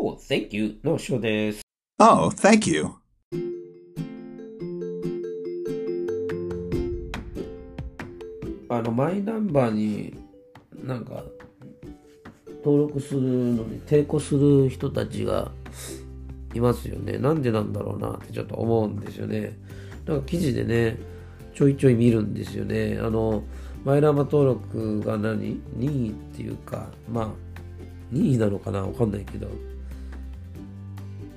[0.00, 1.60] Oh, thank you の章です。
[1.98, 2.86] Oh, thank you.
[8.68, 10.14] あの、マイナンバーに
[10.84, 11.24] なんか
[12.64, 15.50] 登録するのに抵抗する人たちが
[16.54, 17.18] いますよね。
[17.18, 19.58] なんでなんだろうなってちょっと思うんですよね。
[20.06, 20.96] なんか記事でね、
[21.56, 23.00] ちょいちょい見るんですよね。
[23.02, 23.42] あの、
[23.84, 25.60] マイナンバー登録が何？
[25.74, 27.30] 任意っていうか、まあ、
[28.12, 28.82] 任意なのかな？
[28.82, 29.48] わかんないけど。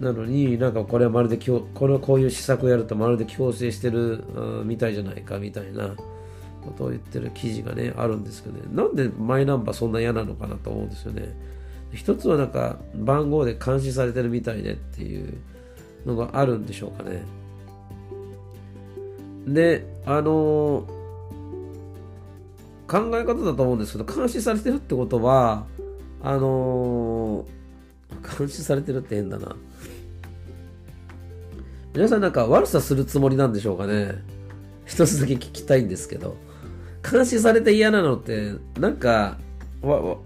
[0.01, 4.23] なのになんかこれはまるでこれこういう施策をやるとまるで強制してる
[4.65, 5.89] みたいじゃないかみたいな
[6.61, 8.63] ことを言ってる記事がねあるんですけどね。
[8.73, 11.35] なんでマイナンバーそんな嫌なのかなと思うんですよね。
[11.93, 15.37] 一つはなんか番号で監視されてるみたいでっていう
[16.05, 17.23] のがあるんでしょうかね。
[19.45, 20.87] であの
[22.87, 25.65] 考え方だと思うんですけど監視されてるってことは
[26.23, 27.45] あの
[28.37, 29.55] 監視されてるって変だな。
[31.93, 34.15] 皆さんなんか悪さするつもりなんでしょうかね。
[34.85, 36.37] 一つだけ聞きたいんですけど。
[37.09, 39.37] 監視されて嫌なのってなんか
[39.81, 40.17] わわ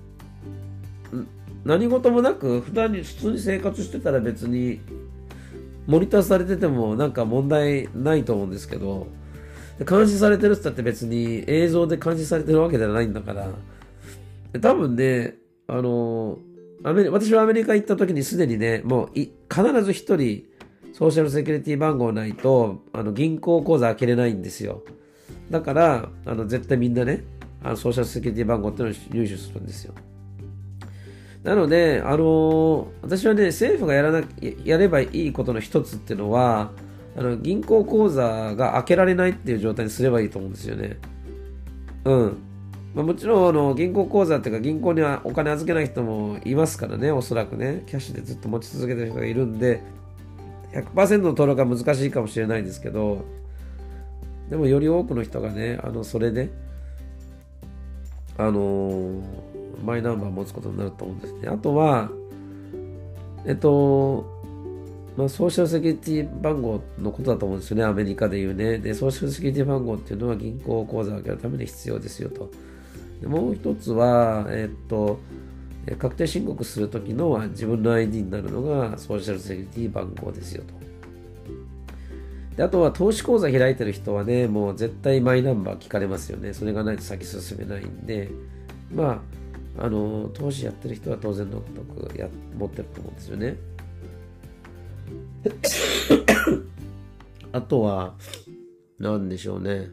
[1.63, 4.81] 何事もなく普段に普通に生活してたら別に
[5.87, 9.07] モニターされててもなんか問題ないと思うんですけど
[9.87, 13.49] 監視されてるって言ったって別に映像で監視されてるわけではないんだから。
[14.61, 15.35] 多分ね
[15.67, 16.37] あの
[16.83, 20.45] アメリ私はアメリカ行った時にすでにねもうい必ず一人
[20.95, 24.81] ソーシャルセキュリティ番号ないとあの銀行口座開けれないんですよ
[25.49, 27.25] だからあの絶対みんなね
[27.61, 29.93] あのソーシャルセキュリティ番号っていうのを入手するんですよ
[31.43, 34.23] なので、あの私はね、政府がやらな
[34.63, 36.71] やればいいことの一つっていうのは、
[37.15, 40.97] あの銀行口座が開けられないっていう状態にすればいいと思うんですよね。
[42.05, 42.37] うん。
[42.95, 49.83] まあ、もちろんあの銀行口座っていうか銀行にはお金預けない人もいますからね、おそらくね、キャッシュでずっと持ち続けてる人がいるんで、
[50.75, 53.23] 100%の登録は難しいかもしれないですけど、
[54.49, 56.49] でもより多くの人がね、あのそれで、
[58.37, 59.21] あの
[59.85, 61.47] マイナンバーを持つことになると思うんですね。
[61.47, 62.09] あとは、
[63.45, 64.25] えっと、
[65.15, 68.79] まあ、ソーシャルセキュリティ番号のことだと思うんですよね、アメリカでいうね。
[68.79, 72.51] で、ソーシャルセキュリティ番号っていうのは銀行口座を開けるために必要ですよと。
[73.21, 75.19] でもう一つは、えっと、
[75.93, 80.85] 確定申告するときの自分の ID になるのがソーシャルセキュリティ番号ですよと。
[82.57, 86.53] であとは投資口座開いてる人はね、もう絶対マイナンバー聞かれますよね。
[86.53, 88.29] それがないと先進めないんで、
[88.93, 89.21] ま
[89.77, 93.57] あ、あの、投資やってる人は当然のごとくや持ってると思うんですよね。
[97.51, 98.15] あとは、
[98.99, 99.89] なんでしょうね。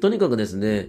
[0.00, 0.88] とにかくですね、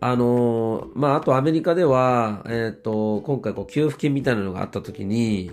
[0.00, 5.50] あのまあ、あとアメリカでは、えっ、と、今回こう給付金みたいなのがあった時に、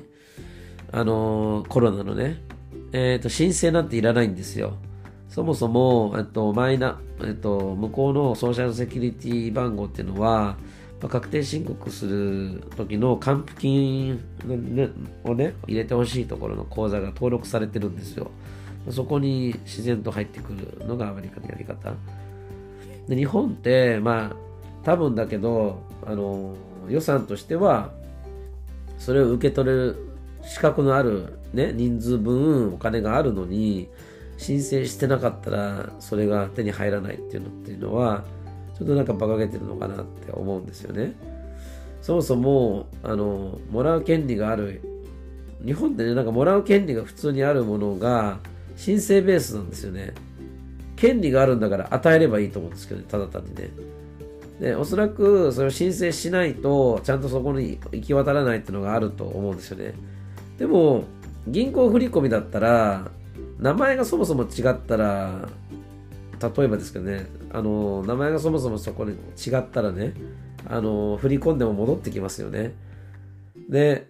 [0.91, 2.43] あのコロナのね、
[2.91, 4.77] えっ、と、申請なんていらないんですよ。
[5.29, 10.57] そもそも、えっと、マイナ、えっと、向こうのソーシャルセキュリティ番号っていうのは、
[11.01, 14.23] まあ確定申告する時の還付金
[15.23, 18.29] をね、入れてほしいところの口座が登録されてるんですよ。
[18.91, 21.95] そこに自然と入ってくるのがアメリカのやり方。
[23.07, 24.35] で日本って、まあ、
[24.83, 26.55] 多分だけど、あの、
[26.89, 27.91] 予算としては、
[28.97, 29.95] それを受け取れる
[30.43, 33.89] 資格のある、ね、人数分お金があるのに、
[34.37, 38.23] 申請してなかったら、それが手に入らないっていうのっていうのは、
[38.77, 41.13] ちょっとなんか馬鹿げてるのかなって思うんですよね。
[42.01, 44.81] そもそも、あの、もらう権利がある、
[45.65, 48.39] 日本ってね、なんかもらう権利が普通にあるものが、
[48.75, 50.13] 申請ベースなんですよね。
[51.05, 53.69] 権利があるんだから与えればいいと思うんですけどね、ただ単にね。
[54.59, 59.93] で、おそらくそれを申請しないと、ちゃんとそこに行き渡らないっていうのがあると思うんですよね。
[60.57, 61.03] でも、
[61.47, 63.11] 銀行振込だったら、
[63.59, 65.47] 名前がそもそも違ったら、
[66.41, 70.13] 例えばですけどね、あの、名前がそもそもそこに違ったらね、
[70.67, 72.73] あの、振り込んでも戻ってきますよね。
[73.69, 74.07] で、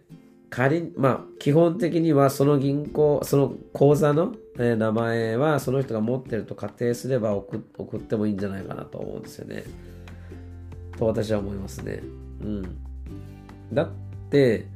[0.50, 7.58] 仮に、まあ、基本的にはその銀行、その口座の、え名前はその人が持ってると仮定すれば送
[7.98, 9.64] ってもいいんじゃないかなと思うんですよね。
[10.98, 12.02] と私は思いますね。
[12.42, 12.78] うん。
[13.74, 13.90] だっ
[14.30, 14.68] て、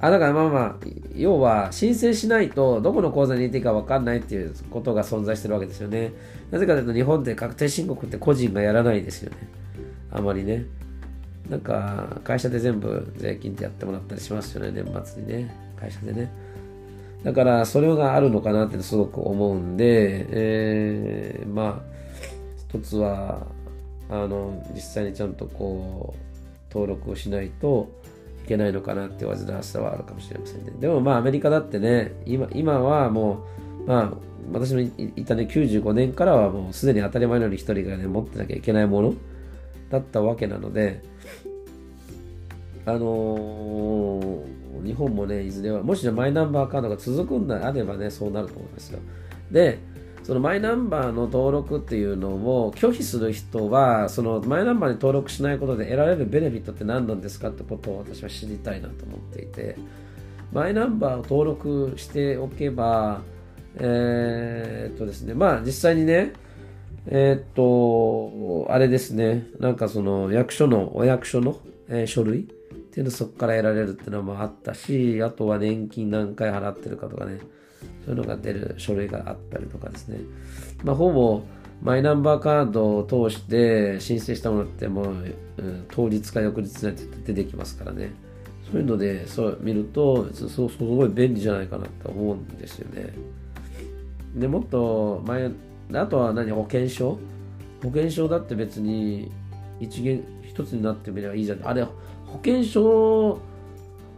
[0.00, 0.76] あ、だからまあまあ、
[1.14, 6.12] 要は申請しないとどこの口座に入れていいか分かんないっていうことが存在してるわけですよね。
[6.50, 9.36] なぜかというと日本で確定申告って個人がやらないですよね。
[10.10, 10.66] あまりね。
[11.48, 15.54] なんか会社で全部税金ってやってもらったりしますよね、年末にね。
[15.78, 16.30] 会社でね。
[17.24, 21.92] だからそれがあるのかなってすごく思うんで、えー、まあ、
[22.68, 23.46] 一つは、
[24.08, 27.88] あの、実際にちゃんとこう、登録をしないと
[28.44, 30.72] いけないのかなって煩わしさはあるかもしれませんね。
[30.80, 33.44] でもまあアメリカだってね、今今はも
[33.84, 34.12] う、まあ
[34.52, 39.14] 私の言ったね、95年からはもうすでに当たり前のように一人がね、持ってなきゃいけないもの
[39.90, 41.02] だったわけなので、
[42.84, 48.98] あのー、日本もね、いずれは、もしマイナンバーカードが続くんであればね、そうなると思いますよ。
[49.50, 49.78] で、
[50.22, 59.76] そのマイナンバーの登録っていうのを拒否する人は、そのマイナンバーに登録しないことで得られるベネフィットって何なんですかってことを私は知りたいなと思っていて、
[60.52, 63.22] マイナンバーを登録しておけば、
[63.76, 66.32] えー、っとですね、まあ実際にね、
[67.06, 71.58] えー、っと、あれですね、なんかその役所の、お役所の、
[71.88, 72.46] えー、書類
[72.92, 77.38] っていうのそこから得られるっていうのもあったし、あとは年金何回払ってるかとかね、
[78.04, 80.20] そういうのが出る書類があったりとかですね。
[80.84, 81.42] まあ、ほぼ
[81.80, 88.12] マイナンバーカードを通して申請したものってもう、うん、当日か翌日になって出てきますからね。
[88.70, 93.14] そういうので、そう見ると、すすごい便利じゃないかなと思うんですよね。
[94.34, 95.50] で、もっと前、
[95.94, 97.18] あとは何、保険証？
[97.82, 99.32] 保険証だって別に
[99.80, 101.66] 一元、一つになってみればいいじゃん。
[101.66, 101.86] あれ、
[102.32, 103.40] 保険証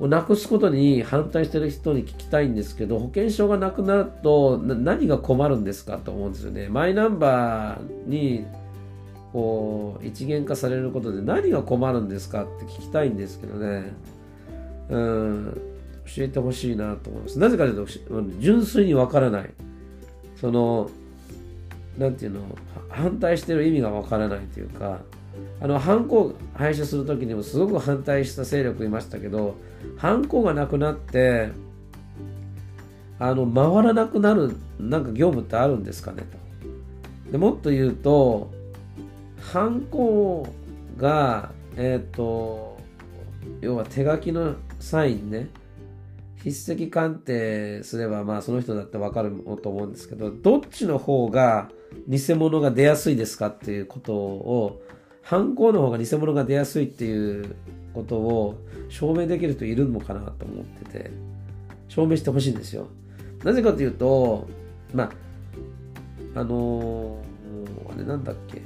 [0.00, 6.68] をなくすことに反対してる人に聞きたいんですけど、保険証がなくなると何が困るんですかと思うんですよね。
[6.68, 8.46] マイナンバーに
[9.32, 13.92] こう一元化されることで何が困るんですかって聞きたいんですけどね。
[14.90, 15.60] うん、
[16.06, 17.38] 教えてほしいなと思います。
[17.38, 17.90] なぜかというと、
[18.38, 19.50] 純粋にわからない。
[20.36, 20.90] その、
[21.98, 22.40] なんていうの、
[22.88, 25.00] 反対してる意味がわからないというか、
[25.60, 29.56] あの、ハンコ廃止するときにもすごく反対した勢力いましたけど、
[29.96, 31.50] ハンコがなくなって、
[33.18, 36.22] あの、回らなくなる、なんか業務ってあるんですかね
[37.26, 37.32] と。
[37.32, 38.50] でもっと言うと、
[39.40, 40.46] ハンコ
[40.96, 42.78] が、えっ、ー、と、
[43.60, 45.48] 要は手書きのサインね、
[46.44, 49.32] 筆跡鑑定すれば、まあその人だってわかる
[49.62, 51.70] と思うんですけど、どっちの方が
[52.06, 54.82] 偽物が出やすいですかっていうことを
[55.24, 57.56] 犯行の方が偽物が出やすいっていう
[57.94, 61.10] ことを証明できる人いるのかなと思ってて、
[61.88, 62.86] 証明してほしいんですよ。
[63.42, 64.46] なぜかというと、
[64.92, 65.04] ま
[66.34, 68.62] あ、あのー、あれなんだっけ。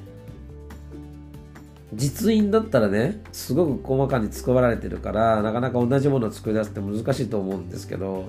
[1.94, 8.28] 実印だったらね、すごく細かに作られてるから、なかなか同じものを作り出すって難しいと思うんですけど、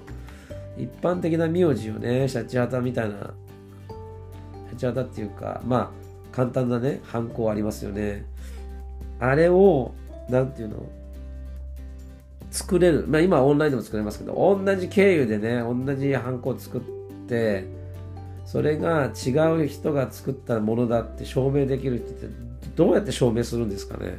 [0.78, 3.34] 一般的な名字をね、シャチハタみたいな、
[4.70, 8.26] シャチハタっていうか、まあ、簡単なね、ハンコありますよね。
[9.20, 9.94] あれを、
[10.30, 10.86] なんていうの
[12.52, 13.06] 作れる。
[13.08, 16.81] まあ今オンラインでも作れますけど、同じ経由でね、同じハンコを作っ
[17.28, 17.66] て、
[18.46, 19.30] それが違
[19.64, 22.28] う人が作ったものだって証明できるって
[22.75, 24.18] どうやって証明するんですかね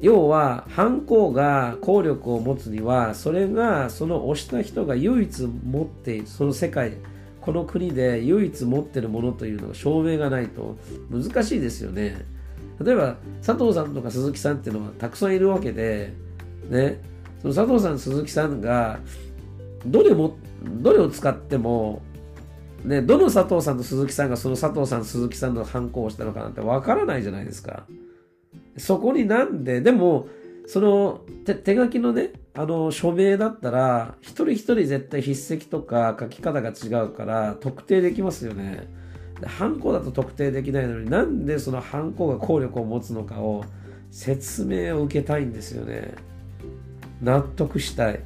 [0.00, 6.94] 要は、犯行が効力を持つには、それがその押した人が唯一持っている、その世界、
[7.42, 10.76] この国で唯一持ってるものというのが証明がないと
[11.10, 12.24] 難しいですよね。
[12.82, 16.12] 例えば佐藤さんとか鈴木さんっていうのはたくさんいるわけで、
[16.70, 17.00] ね、
[17.42, 19.00] その佐藤さん、鈴木さんが
[19.84, 22.02] どれも、どれを使っても、
[22.84, 27.84] ね、どの佐藤さんと鈴木さんがその佐藤さん、鈴木さんの反抗をしたのかなんてわからないじゃないですか。
[28.76, 30.28] そこになんで、でも、
[30.66, 38.86] その手書きのね、あの署名だったら、一人一人絶対筆跡とか書き方が違うから特定できますよね。
[39.46, 43.64] ハンコだと特定できないのになんでそのハンコが効力を持つのかを
[44.10, 46.14] 説明を受けたいんですよね。
[47.22, 48.20] 納得したい。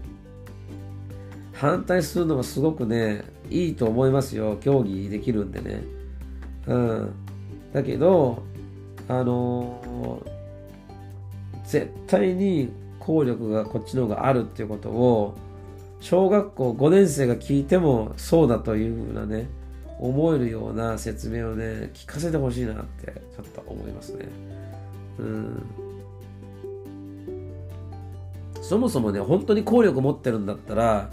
[1.52, 4.56] 反対するのがすごくね、いいと思いますよ。
[4.61, 5.85] 協議できるんでね。
[6.66, 7.12] うん。
[7.73, 8.42] だけど、
[9.09, 10.37] あのー
[11.66, 12.71] 絶対に
[13.07, 15.37] 効力がこっちの方があるっていうことを
[16.01, 19.49] 小学校5年生が聞いてもそうだというふうなね
[20.01, 24.27] 思えるような説明をね聞かせてほしいなってちょっと思いますね。
[25.21, 25.63] うん。
[28.61, 31.09] そもそもね本当に効力持ってるんだったら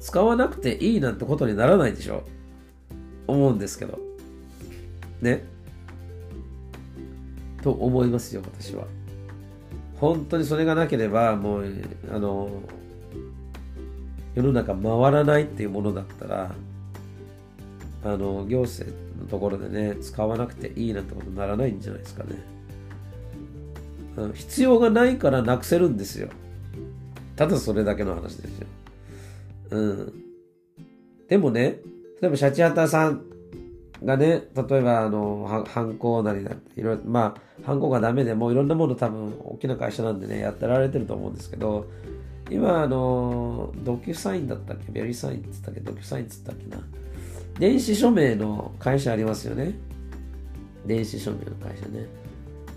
[0.00, 2.24] 使わなくていいなんてことにならないでしょ。
[3.28, 4.00] 思うんですけど。
[5.20, 5.44] ね。
[7.62, 8.84] と思いますよ、私は。
[10.00, 11.66] 本当にそれがなければ、もう、
[12.12, 12.50] あの、
[14.34, 16.54] 世の中回らないっていうものだったら、
[18.04, 22.30] あの、行政のところでね、使わなくていいなんてことにならないんじゃないですかね。
[24.34, 26.28] 必要がないからなくせるんですよ。
[27.36, 28.66] ただそれだけの話ですよ。
[29.70, 30.12] うん。
[31.28, 31.78] でもね、
[32.20, 33.22] 例えばシャチハタさん
[34.04, 41.86] がね、例えば、あの、犯行なりだいろいろ、まあ、犯行がダメでもいろんなもの多分、大きな会社なんでね、やってられてると思うんですけど、
[42.50, 44.90] 今、あの、ドキュサインだったっけ？
[44.92, 45.80] ベリーサインって言ったっけ？
[45.80, 46.82] ドキュサインって言ったっけな？
[47.58, 49.74] 電子署名の会社ありますよね。
[50.86, 52.06] 電子署名の会社ね。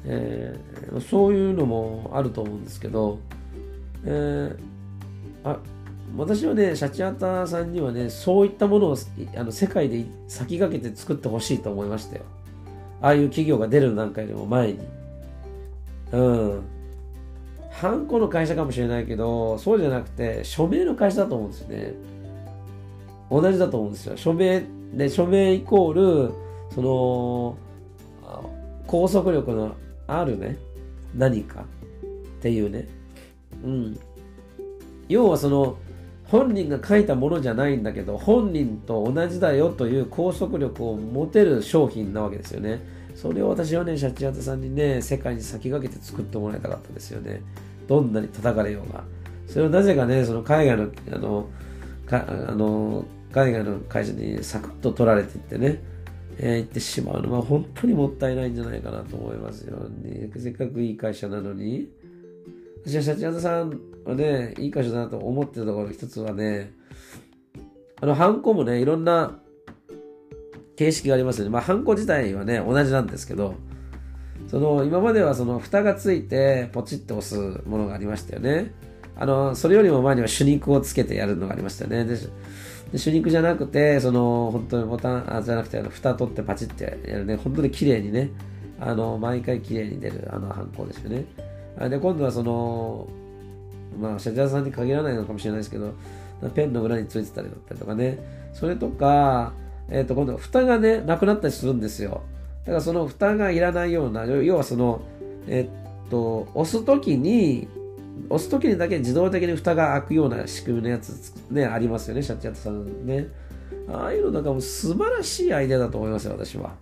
[0.04, 3.20] えー、そういうのもあると思うんですけど、
[4.04, 4.58] えー、
[5.44, 5.60] あ
[6.18, 8.98] 私はね、シャチハタさんにはね、そういったものを
[9.36, 12.24] あの世界で先駆けて作ってほしいと思いましたよ。
[13.02, 14.80] ああいう企業が出る段階でも前に。
[16.12, 16.62] うん。
[17.72, 21.94] ハンコの会社かもしれないけど、そうじゃなくて、署名の会社だと思うんですよね。
[23.32, 24.18] 同じだと思うんですよ。
[24.18, 24.64] 署名、
[24.94, 26.34] で、署名イコール、
[26.76, 27.58] その、
[28.88, 29.76] 拘束力の
[30.08, 30.58] あるね、
[31.16, 32.88] 何かっていうね。
[33.64, 34.00] うん。
[35.08, 35.78] 要はその、
[36.32, 42.80] 本人が書いたものじゃないんだけど本人と同じだよという拘束力を持てる商品なわけですよね。
[43.16, 47.42] それを私はねシャチハタさんにね世界に先駆けて作ってもらいたかったですよね。
[47.86, 49.04] どんなに叩かれようが。
[49.46, 51.50] それをなぜかねその海外のあの
[52.06, 55.84] かあの海外の会社にサクッと取られていってね、
[56.38, 61.90] えー、行ってしまうのは本当にもったいないんじゃないかなと思いますよ、ね、せっかくいい会社なのに。
[62.84, 66.74] 私はシャチハタさんはね、いい会社だなと思ってるところ一つはね、
[68.02, 69.40] あの、ハンコもね、いろんな
[70.76, 71.52] 形式がありますよね。
[71.52, 73.54] まあ、ハンコ自体はね、同じなんですけど、
[74.48, 78.74] その、今まではその、蓋がついて、ポチッと押すものがありましたよね。
[79.16, 82.06] あの、それよりも前には手肉をつけてやるのがありましたよね。
[82.06, 88.32] で、で手肉じゃなくて、その、本当にボタン、あ、じゃなくて、あの、蓋取ってパチってやるね、本当に綺麗にね、
[88.80, 91.26] あの、毎回綺麗に出る、あの、ハンコですよね。
[91.78, 93.08] で、今度はその、
[94.00, 95.94] まあ、社長さんに限らないのかもしれないですけど、
[96.56, 98.18] ペンの裏についてたりだったりとかね、
[98.54, 99.54] それとか、
[99.90, 102.22] えっ、ー、と、今度は、蓋がね、なくなったりするんですよ。
[102.66, 105.02] だからその蓋がいらないような、要はその、
[105.48, 107.68] えっ、と、押すときに、
[108.30, 113.28] 押すときにだけ自動的に蓋が開くような仕組みのやつね、ありますよね、シャッチャットさんね。
[113.90, 116.74] ああいうのなんかもう素晴らしいアイデアだと思いますよ、私は。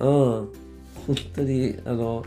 [0.00, 0.08] うん。
[0.08, 2.24] 本当に、あの、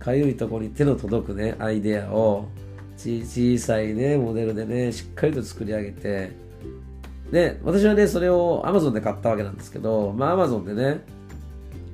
[0.00, 2.48] かゆいところに手の届くね、アイデアを、
[2.96, 6.32] 小さいね、モデルでね、しっかりと作り上げて、
[7.30, 11.04] で、私はね、それを Amazon で買ったわけなんですけど、まあ Amazon でね、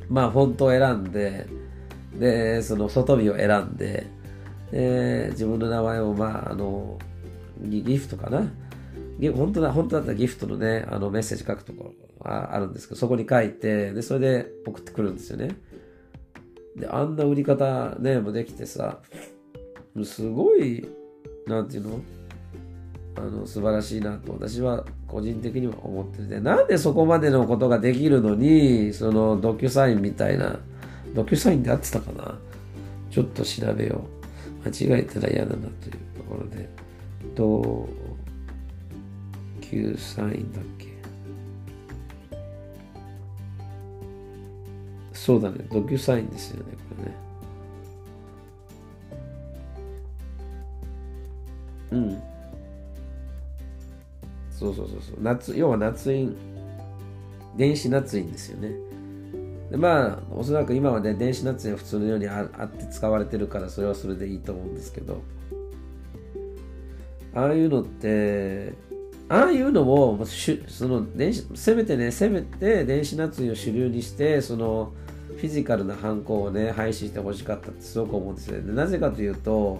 [0.08, 1.46] まあフォントを選んで、
[2.18, 4.06] で、その外見を選んで、
[4.70, 6.98] で自分の名前を、まあ、あの、
[7.62, 8.50] ギフトかな？
[9.34, 15.50] 本当だ、本当だったらギフトのね、あのメッセージ書くところがあるんですけど、そこに書いて、で、それで送ってくるんですよね。
[16.76, 19.00] で、あんな売り方ね、もできてさ、
[20.04, 20.88] すごい、
[21.46, 22.00] なんていうの？
[23.18, 30.58] あの素晴らしいなと私は個人的には思っててなんでそこまでのことができるのにそのドキュサインみたいな
[31.14, 32.38] ドキュサインで合ってたかな？
[33.10, 34.04] ちょっと調べよ
[34.62, 34.68] う。
[34.68, 36.68] 間違えたら嫌だなというところで
[37.34, 37.88] ド
[39.62, 40.85] キュサインだっけ？
[45.26, 47.16] そうだねドキュサインですよねこれね
[51.90, 52.22] うん。
[54.50, 55.16] そうそうそうそう。
[55.20, 56.36] 夏、要は夏印、
[57.56, 58.70] 電子夏印ですよね。
[59.70, 65.22] でまあ、おそらく今はね、電子夏印は普通のようにあって使われてるから、それはそれでいいと思うんですけど、
[67.34, 68.74] ああいうのって、
[69.28, 70.24] ああいうのを、
[70.68, 74.92] その電子、せめてね、せめて電子夏印を主流にして、その、
[75.36, 78.74] フィジカルな犯行をね、廃止してほしかったってすごく思うんですよね。
[78.74, 79.78] なぜかというと、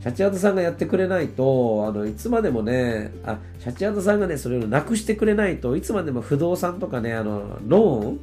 [0.00, 8.20] シャチハタさんがやってくれないと、あの、いつまでもね、あ、シャチハタさんがね、それをなくしてくれないといつまでも不動産とかね、あの、ローン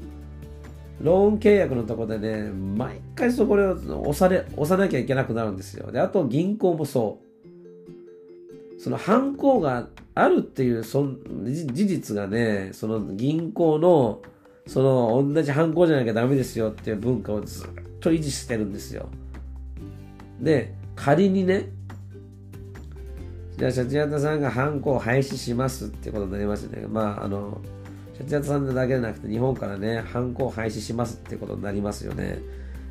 [1.02, 5.92] ローン契約のとこでね、毎回そこを押され、押さなきゃいけなくなるんですよ。
[5.92, 7.20] で、あと銀行もそ
[8.78, 8.82] う。
[8.82, 11.06] その犯行があるっていうそ
[11.52, 14.22] 事実がね、その銀行の、
[14.68, 17.70] その同じ犯行じゃなきゃダメですよっていう文化をずっ
[18.00, 19.10] と維持してるんですよ。
[20.40, 21.70] で、仮にね、
[23.58, 26.86] じゃあ、シャチハタさんがハンコを廃止しますってことになりますね。
[26.88, 27.62] まあ、あの、
[28.16, 32.40] シャチハタさんだけじゃなくて、日本からね、ハンコを廃止しますってことになりますよね。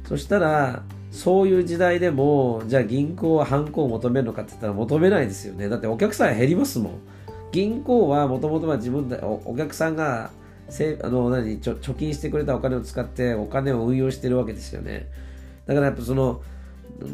[0.08, 5.68] そしたら、そういう時代でも、じゃあ銀行はハンコを求めるのかって言ったら求めないですよね。
[5.68, 6.92] だってお客さん減りますもん。
[7.52, 10.30] 銀行はもともとは自分でお客さんが
[10.68, 15.09] せあの何ちょ貯金してくれたお金を使ってお金を運用してるわけですよね。
[15.66, 16.42] だからやっぱその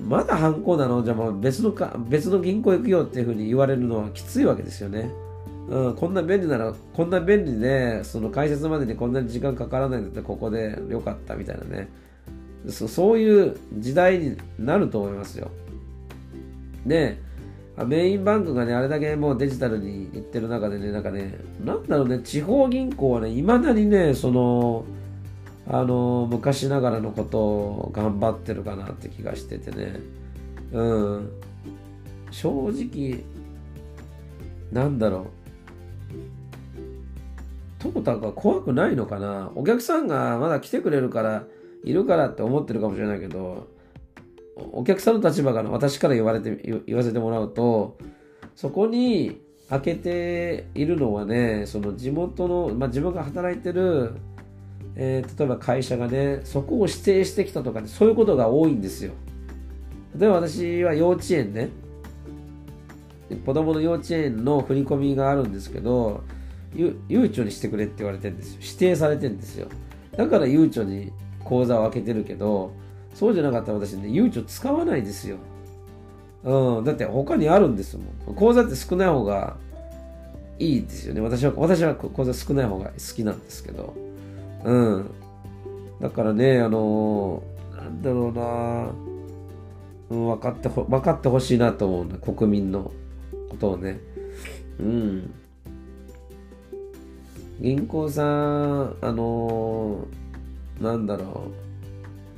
[0.06, 1.02] まだ犯行なの？
[1.02, 5.10] じゃあもう別のか別の銀行行くよっていうふうに言われるのはきついわけですよね。
[5.68, 11.88] うん、こんな便利なら、こんな便利で、その解説までにこんなに時間かからないんだって、ここでよかったみたいなね。
[12.68, 15.48] そそういう時代になると思いますよ。
[16.84, 17.20] で、
[17.84, 24.84] メインバンクがね、あれだけもうデジタルに行ってる中でね、なんかね、なんだろうね、地方銀行はね、いまだにね、その、
[25.68, 30.00] あの、昔ながらのことを頑張ってるかなって気がしててね。
[30.72, 31.30] うん。
[32.30, 33.24] 正直、
[34.72, 35.40] なんだろう。
[37.78, 41.44] トータが怖くないのかなお客さんがまだ来てくれるから、
[41.82, 43.68] いるからって思ってるかもしれないけど、
[44.56, 47.96] お客さんの立場から私から言われて、言わせてもらうと、
[48.54, 54.14] そこに開けているのはね、その地元の、まあ、自分が働いてる、
[54.96, 59.12] えー、例えば会社がね、そこを指定してきたとか、ね、そういうことが多いんですよ。
[60.18, 61.70] 例えば私は幼稚園ね、
[63.46, 66.22] 子供の幼稚園の振り込みがあるんですけど、
[66.74, 68.58] ゆうちょにしてくれって言われてるんですよ。
[68.60, 69.68] 指定されてるんですよ。
[70.16, 71.12] だからゆうちょに
[71.44, 72.72] 口座を開けてるけど、
[73.20, 75.36] そうじゃなかったら私ね、ゆうちょ使わないですよ。
[76.42, 78.34] うん、だって他にあるんですもん。
[78.34, 79.58] 口座って少ない方が
[80.58, 81.20] いいですよね。
[81.20, 83.92] 私は、私は口座少ない方が好きなんですけど。
[84.64, 85.10] うん。
[86.00, 88.90] だからね、あのー、なんだろうな
[90.08, 92.14] うん、分かってほ、分かってほしいなと思うね。
[92.24, 92.90] 国民の
[93.50, 94.00] ことをね。
[94.78, 95.30] うん。
[97.60, 101.69] 銀行さん、あのー、なんだろう、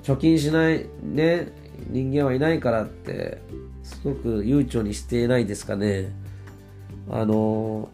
[0.02, 1.48] 貯金しないね、
[1.88, 3.38] 人間はいないからって、
[3.82, 6.12] すごく悠長にしていないですかね。
[7.10, 7.88] あの、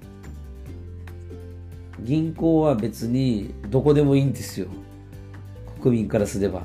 [2.00, 4.68] 銀行は別にどこでもいいんですよ。
[5.80, 6.62] 国民からすれば。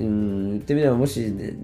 [0.00, 1.56] うん、言ってみればもし、ね、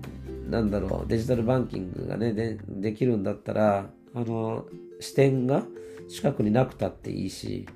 [0.49, 4.67] なんだろう、デジタルバンキングがね、でできるんだったら、あの、
[5.01, 5.65] 視点が
[6.09, 7.67] 近くになくたっていいし、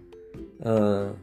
[0.61, 1.15] うん。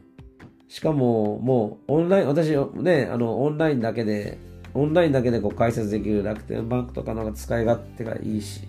[0.68, 2.50] しかも、もう、オンライン、私、
[2.82, 4.38] ね、あの、オンラインだけで、
[4.74, 8.62] オンラインだけでこう解説できる楽天バンクとかのが使い勝手がいいし、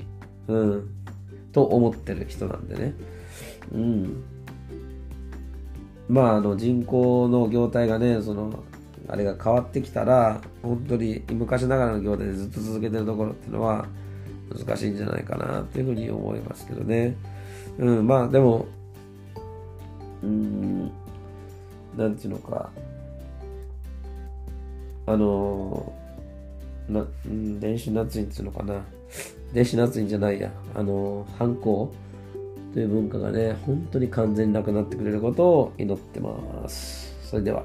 [0.48, 0.90] うん。
[1.52, 2.94] と思ってる人なんでね。
[3.74, 4.24] うん。
[6.08, 8.64] まあ、あの、人口の業態がね、その、
[9.08, 13.88] あれが変わってきたら、本当に昔ながらの業態でずっと続けてるところっていうのは
[14.50, 17.16] 難しいんじゃないかなっていうふうに思いますけどね。
[17.78, 18.66] うん、まあでも、
[20.24, 20.92] うん、
[21.98, 22.70] なんていうのか、
[25.08, 25.94] あの、
[26.90, 28.84] な、うん、電子夏印っていうのかな。
[29.54, 30.52] 電子夏印じゃないや。
[30.74, 31.92] あの、反抗
[32.74, 37.16] という文化がね、本当に完全になくなってくれることを祈ってます。
[37.24, 37.64] それでは。